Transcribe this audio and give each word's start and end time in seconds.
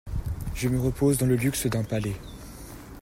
Je 0.55 0.67
me 0.67 0.79
repose 0.79 1.19
dans 1.19 1.27
le 1.27 1.35
luxe 1.35 1.67
d'un 1.67 1.83
palais. 1.83 2.15